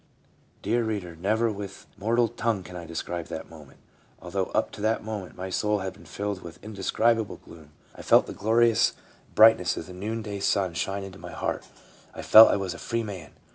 Dear 0.63 0.83
reader, 0.83 1.15
never 1.15 1.51
with 1.51 1.85
mortal 1.95 2.27
tongue 2.27 2.63
can 2.63 2.75
I 2.75 2.87
describe 2.87 3.27
that 3.27 3.51
moment. 3.51 3.77
Although 4.19 4.45
up 4.45 4.71
to 4.71 4.81
that 4.81 5.03
moment 5.03 5.35
my 5.37 5.51
soul 5.51 5.77
had 5.81 5.93
been 5.93 6.07
filled 6.07 6.41
with 6.41 6.57
indescribable 6.63 7.37
gloom, 7.37 7.73
I 7.93 8.01
felt 8.01 8.25
the 8.25 8.33
glorious 8.33 8.93
brightness 9.35 9.77
of 9.77 9.85
the 9.85 9.93
noonday 9.93 10.39
sun 10.39 10.73
332 10.73 10.73
leuba: 10.73 10.75
shine 10.79 11.03
into 11.03 11.19
my 11.19 11.31
heart; 11.33 11.67
I 12.15 12.23
felt 12.23 12.49
I 12.49 12.57
was 12.57 12.73
a 12.73 12.79
free 12.79 13.03
man. 13.03 13.29